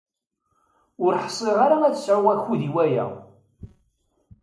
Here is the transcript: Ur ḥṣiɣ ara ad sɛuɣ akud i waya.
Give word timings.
Ur 1.05 1.13
ḥṣiɣ 1.23 1.55
ara 1.65 1.77
ad 1.87 1.95
sɛuɣ 1.97 2.25
akud 2.33 2.61
i 2.69 2.69
waya. 2.75 3.05